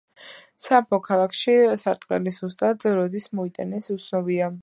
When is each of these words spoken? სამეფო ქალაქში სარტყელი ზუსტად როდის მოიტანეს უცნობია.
სამეფო 0.67 0.97
ქალაქში 1.07 1.53
სარტყელი 1.83 2.35
ზუსტად 2.39 2.87
როდის 3.01 3.31
მოიტანეს 3.41 3.93
უცნობია. 3.99 4.53